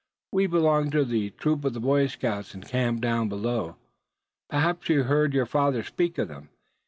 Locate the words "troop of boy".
1.29-2.07